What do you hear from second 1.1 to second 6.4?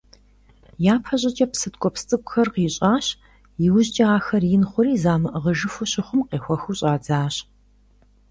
щӀыкӀэ псы ткӀуэпс цӀыкӀухэр къищӀащ, иужькӀэ ахэр ин хъури, замыӀыгъыжыфу щыхъум,